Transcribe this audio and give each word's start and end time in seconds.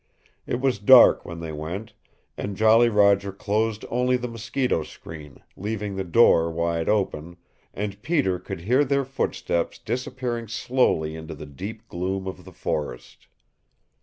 It 0.47 0.59
was 0.59 0.79
dark 0.79 1.25
when 1.25 1.41
they 1.41 1.51
went, 1.51 1.93
and 2.35 2.57
Jolly 2.57 2.89
Roger 2.89 3.31
closed 3.31 3.85
only 3.91 4.17
the 4.17 4.27
mosquito 4.27 4.81
screen, 4.81 5.43
leaving 5.55 5.95
the 5.95 6.03
door 6.03 6.49
wide 6.49 6.89
open, 6.89 7.37
and 7.71 8.01
Peter 8.01 8.39
could 8.39 8.61
hear 8.61 8.83
their 8.83 9.05
footsteps 9.05 9.77
disappearing 9.77 10.47
slowly 10.47 11.15
into 11.15 11.35
the 11.35 11.45
deep 11.45 11.87
gloom 11.87 12.25
of 12.25 12.45
the 12.45 12.51
forest. 12.51 13.27